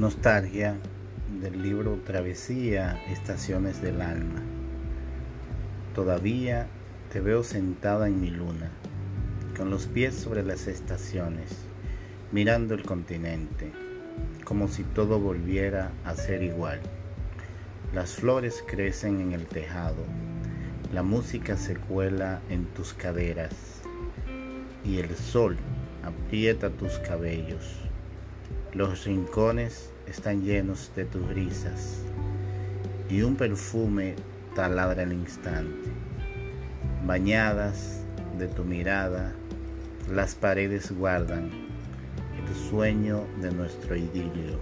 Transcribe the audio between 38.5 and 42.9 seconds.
mirada, las paredes guardan el